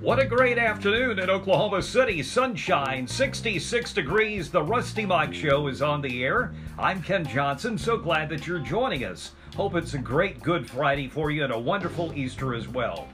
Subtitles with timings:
[0.00, 2.22] What a great afternoon in Oklahoma City.
[2.22, 4.50] Sunshine, 66 degrees.
[4.50, 6.52] The Rusty Mike Show is on the air.
[6.78, 7.76] I'm Ken Johnson.
[7.76, 9.32] So glad that you're joining us.
[9.56, 13.08] Hope it's a great Good Friday for you and a wonderful Easter as well.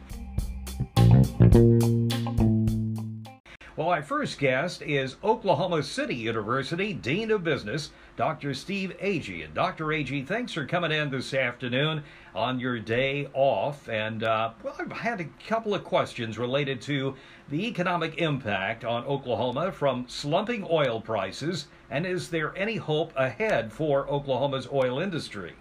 [3.82, 8.54] Well, our first guest is Oklahoma City University Dean of Business, Dr.
[8.54, 9.44] Steve Agee.
[9.44, 9.86] And Dr.
[9.86, 13.88] Agee, thanks for coming in this afternoon on your day off.
[13.88, 17.16] And, uh, well, I've had a couple of questions related to
[17.48, 21.66] the economic impact on Oklahoma from slumping oil prices.
[21.90, 25.54] And is there any hope ahead for Oklahoma's oil industry?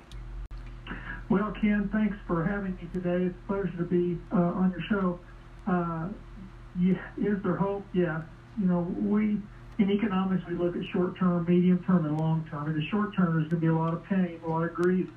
[1.27, 3.25] Well, Ken, thanks for having me today.
[3.25, 5.19] It's a pleasure to be uh, on your show.
[6.81, 7.85] Yeah, is there hope?
[7.93, 8.23] Yeah.
[8.59, 9.37] You know, we
[9.77, 12.67] in economics we look at short term, medium term, and long term.
[12.67, 14.73] In the short term, there's going to be a lot of pain, a lot of
[14.73, 15.07] grief,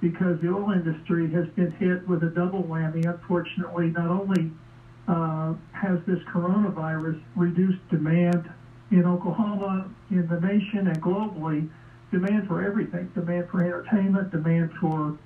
[0.00, 3.06] because the oil industry has been hit with a double whammy.
[3.06, 4.50] Unfortunately, not only
[5.06, 8.50] uh, has this coronavirus reduced demand
[8.90, 11.68] in Oklahoma, in the nation, and globally,
[12.10, 15.16] demand for everything, demand for entertainment, demand for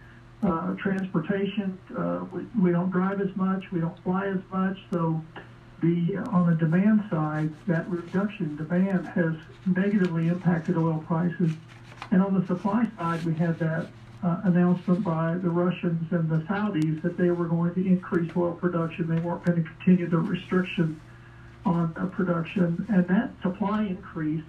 [0.43, 1.79] uh, transportation.
[1.97, 5.23] Uh, we, we don't drive as much, we don't fly as much, so
[5.81, 9.35] the on the demand side, that reduction in demand has
[9.67, 11.53] negatively impacted oil prices.
[12.11, 13.87] And on the supply side, we had that
[14.23, 18.53] uh, announcement by the Russians and the Saudis that they were going to increase oil
[18.53, 19.09] production.
[19.09, 21.01] They weren't going to continue the restriction
[21.65, 22.87] on uh, production.
[22.89, 24.43] And that supply increase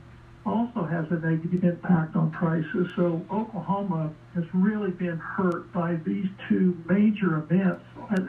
[0.45, 2.91] also has a negative impact on prices.
[2.95, 7.83] So Oklahoma has really been hurt by these two major events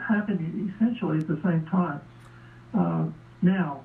[0.07, 2.01] happening essentially at the same time.
[2.73, 3.05] Uh,
[3.41, 3.83] now,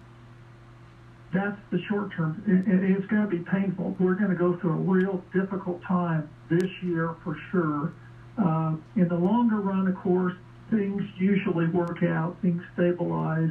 [1.32, 2.42] that's the short term.
[2.46, 3.96] It, it's going to be painful.
[3.98, 7.92] We're going to go through a real difficult time this year for sure.
[8.38, 10.34] Uh, in the longer run, of course,
[10.70, 13.50] things usually work out, things stabilize.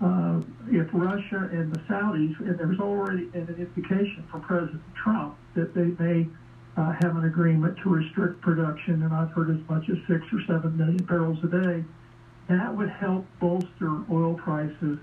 [0.00, 5.74] Uh, if Russia and the Saudis, and there's already an indication from President Trump that
[5.74, 6.28] they may
[6.76, 10.40] uh, have an agreement to restrict production, and I've heard as much as six or
[10.46, 11.84] seven million barrels a day
[12.48, 14.98] that would help bolster oil prices.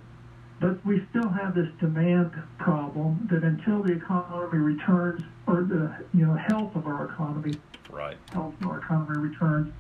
[0.60, 6.26] But we still have this demand problem that until the economy returns, or the you
[6.26, 7.56] know health of our economy,
[7.90, 9.74] right, health of our economy returns,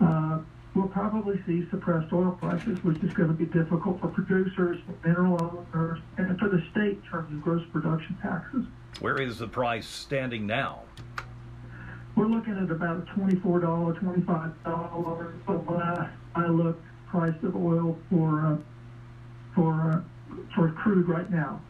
[0.00, 0.38] uh,
[0.74, 5.08] we'll probably see suppressed oil prices, which is going to be difficult for producers, for
[5.08, 8.66] mineral owners, and for the state in terms of gross production taxes.
[9.00, 10.82] Where is the price standing now?
[12.14, 15.42] We're looking at about $24, $25.
[15.46, 18.56] But when I, I looked, price of oil for uh,
[19.54, 21.60] for uh, for crude right now.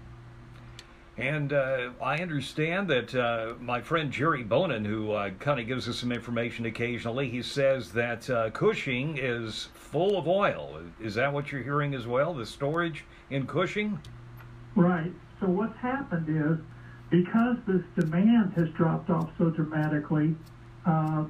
[1.17, 5.87] And uh, I understand that uh, my friend Jerry Bonin, who uh, kind of gives
[5.87, 10.81] us some information occasionally, he says that uh, Cushing is full of oil.
[10.99, 12.33] Is that what you're hearing as well?
[12.33, 13.99] The storage in Cushing?
[14.75, 15.13] Right.
[15.41, 16.59] So what's happened is
[17.11, 20.35] because this demand has dropped off so dramatically,
[20.87, 21.25] uh,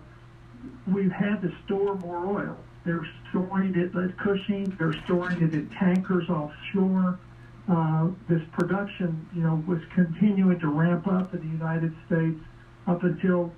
[0.92, 2.56] we've had to store more oil.
[2.84, 4.74] They're storing it at Cushing.
[4.78, 7.18] They're storing it in tankers offshore.
[7.68, 12.40] Uh, this production, you know, was continuing to ramp up in the United States
[12.86, 13.52] up until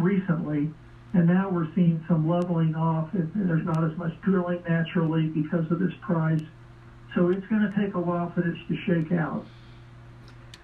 [0.00, 0.70] recently,
[1.12, 3.12] and now we're seeing some leveling off.
[3.12, 6.42] And there's not as much drilling naturally because of this price.
[7.14, 9.44] So it's going to take a while for this to shake out.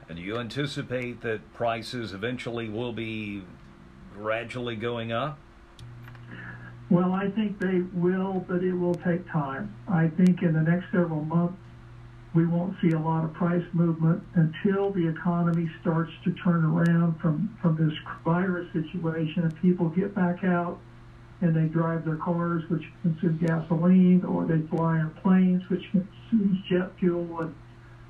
[0.08, 3.42] And you anticipate that prices eventually will be
[4.14, 5.38] gradually going up?
[6.88, 9.74] Well, I think they will, but it will take time.
[9.88, 11.58] I think in the next several months,
[12.32, 17.18] we won't see a lot of price movement until the economy starts to turn around
[17.18, 20.78] from, from this virus situation and people get back out
[21.40, 26.58] and they drive their cars, which consume gasoline, or they fly on planes, which consumes
[26.68, 27.40] jet fuel.
[27.40, 27.54] And,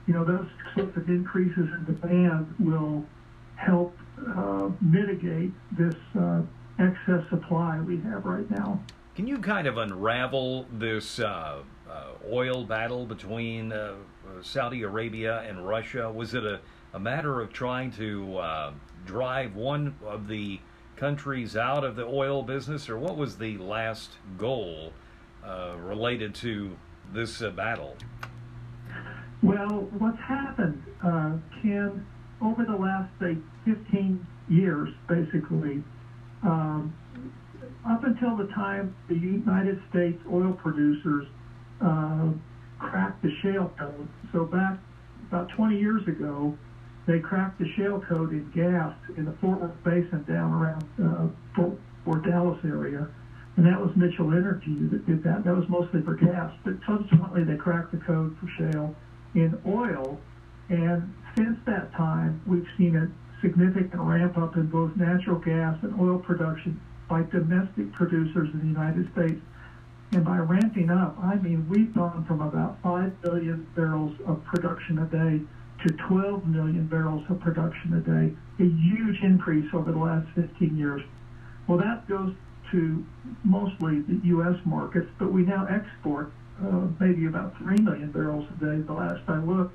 [0.07, 3.05] you know, those sorts of increases in demand will
[3.57, 3.97] help
[4.37, 6.43] uh, mitigate this uh,
[6.79, 8.81] excess supply we have right now.
[9.15, 13.95] Can you kind of unravel this uh, uh, oil battle between uh,
[14.43, 16.11] Saudi Arabia and Russia?
[16.13, 16.61] Was it a,
[16.93, 18.73] a matter of trying to uh,
[19.07, 20.61] drive one of the
[20.97, 24.93] countries out of the oil business, or what was the last goal
[25.45, 26.77] uh, related to
[27.13, 27.97] this uh, battle?
[29.43, 30.83] Well, what's happened,
[31.63, 32.07] Ken,
[32.43, 35.83] over the last, say, 15 years, basically,
[36.47, 36.95] um,
[37.89, 41.27] up until the time the United States oil producers
[41.85, 42.31] uh,
[42.79, 44.79] cracked the shale code, so back
[45.29, 46.57] about 20 years ago,
[47.07, 51.29] they cracked the shale code in gas in the Fort Worth Basin down around uh,
[51.55, 53.09] Fort, Fort Dallas area.
[53.57, 55.45] and that was Mitchell Energy that did that.
[55.45, 58.95] That was mostly for gas, but subsequently they cracked the code for shale
[59.35, 60.19] in oil,
[60.69, 63.09] and since that time we've seen a
[63.41, 68.67] significant ramp up in both natural gas and oil production by domestic producers in the
[68.67, 69.41] United States.
[70.13, 74.99] And by ramping up, I mean we've gone from about 5 billion barrels of production
[74.99, 75.41] a day
[75.87, 78.35] to 12 million barrels of production a day,
[78.65, 81.03] a huge increase over the last 15 years.
[81.67, 82.35] Well, that goes
[82.73, 83.05] to
[83.45, 84.57] mostly the U.S.
[84.65, 89.21] markets, but we now export uh, maybe about 3 million barrels a day the last
[89.29, 89.75] I looked,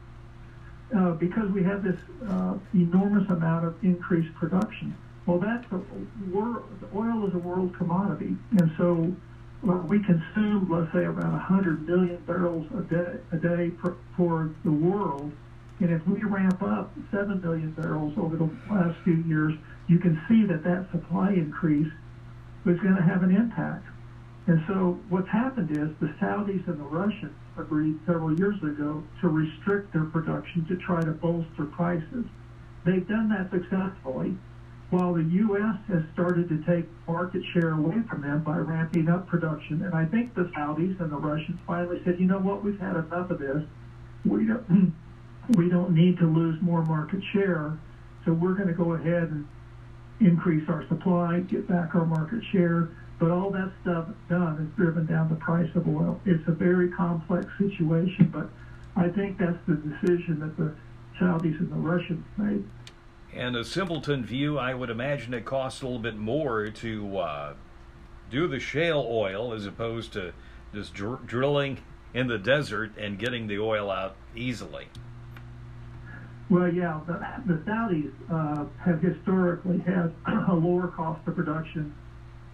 [0.96, 4.96] uh, because we have this uh, enormous amount of increased production.
[5.26, 5.82] Well, that's a
[6.34, 6.64] world,
[6.96, 9.14] oil is a world commodity, and so
[9.64, 14.50] well, we consume, let's say, around 100 million barrels a day, a day for, for
[14.64, 15.32] the world.
[15.80, 19.54] And if we ramp up 7 million barrels over the last few years,
[19.88, 21.92] you can see that that supply increase
[22.66, 23.86] was going to have an impact.
[24.52, 29.30] And so what's happened is the Saudis and the Russians agreed several years ago to
[29.30, 32.26] restrict their production to try to bolster prices.
[32.84, 34.36] They've done that successfully,
[34.90, 35.78] while the U.S.
[35.88, 39.84] has started to take market share away from them by ramping up production.
[39.84, 42.98] And I think the Saudis and the Russians finally said, you know what, we've had
[42.98, 43.64] enough of this.
[44.26, 44.94] We don't,
[45.56, 47.80] we don't need to lose more market share,
[48.26, 49.48] so we're going to go ahead and
[50.20, 52.90] increase our supply, get back our market share.
[53.22, 56.20] But all that stuff done has driven down the price of oil.
[56.26, 58.50] It's a very complex situation, but
[58.96, 60.74] I think that's the decision that the
[61.20, 62.66] Saudis and the Russians made.
[63.32, 67.54] And a simpleton view, I would imagine it costs a little bit more to uh,
[68.32, 70.34] do the shale oil as opposed to
[70.74, 71.78] just dr- drilling
[72.16, 74.88] in the desert and getting the oil out easily.
[76.50, 80.12] Well, yeah, the, the Saudis uh, have historically had
[80.50, 81.94] a lower cost of production.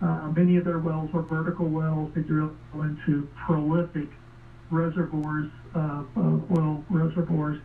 [0.01, 2.11] Uh, many of their wells are vertical wells.
[2.15, 4.09] They drill into prolific
[4.69, 6.03] reservoirs, uh,
[6.57, 7.59] oil reservoirs.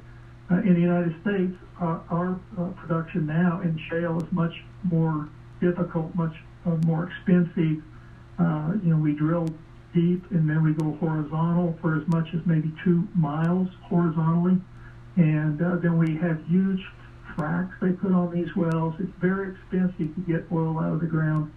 [0.50, 4.52] Uh, in the United States, uh, our uh, production now in shale is much
[4.84, 5.29] more
[5.61, 6.34] difficult, much
[6.87, 7.55] more expensive.
[7.58, 9.46] you know, we drill
[9.94, 14.58] deep and then we go horizontal for as much as maybe two miles horizontally
[15.17, 16.81] and uh, then we have huge
[17.37, 18.94] fracs they put on these wells.
[18.99, 21.52] It's very expensive to get oil out of the ground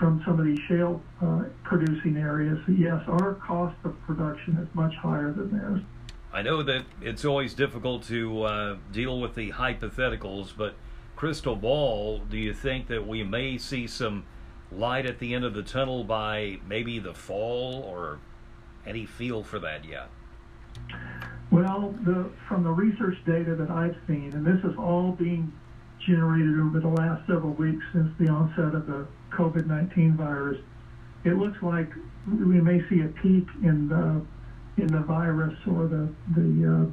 [0.00, 2.58] from some of these shale uh, producing areas.
[2.66, 5.82] So yes, our cost of production is much higher than theirs.
[6.32, 10.74] I know that it's always difficult to uh, deal with the hypotheticals, but
[11.16, 14.24] crystal ball, do you think that we may see some
[14.72, 18.20] light at the end of the tunnel by maybe the fall or
[18.86, 20.08] any feel for that yet?
[21.50, 25.52] Well, the, from the research data that I've seen, and this is all being
[26.06, 30.58] generated over the last several weeks since the onset of the COVID-19 virus,
[31.24, 31.90] it looks like
[32.26, 34.24] we may see a peak in the
[34.80, 36.86] in the virus or the the uh,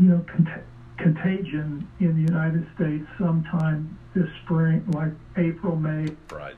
[0.00, 0.64] you know cont-
[0.98, 6.08] contagion in the United States sometime this spring, like April, May.
[6.30, 6.54] Right.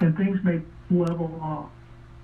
[0.00, 0.60] And things may
[0.90, 1.70] level off.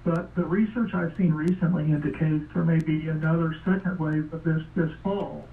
[0.04, 4.62] But the research I've seen recently indicates there may be another second wave of this
[4.74, 5.46] this fall.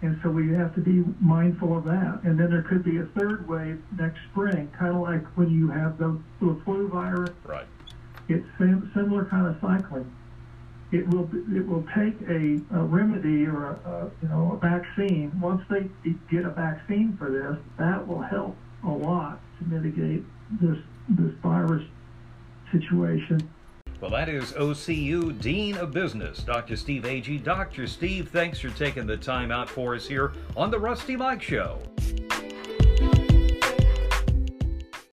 [0.00, 2.20] And so we have to be mindful of that.
[2.22, 5.68] And then there could be a third wave next spring, kind of like when you
[5.70, 7.30] have the, the flu virus.
[7.44, 7.66] Right.
[8.28, 10.14] It's sim- similar kind of cycling.
[10.90, 15.38] It will it will take a, a remedy or a, a you know a vaccine.
[15.38, 15.90] Once they
[16.30, 18.56] get a vaccine for this, that will help
[18.86, 20.24] a lot to mitigate
[20.62, 20.78] this
[21.10, 21.84] this virus
[22.72, 23.50] situation.
[24.00, 26.76] Well, that is OCU Dean of Business, Dr.
[26.76, 27.42] Steve Agee.
[27.42, 27.88] Dr.
[27.88, 31.80] Steve, thanks for taking the time out for us here on the Rusty Mike Show.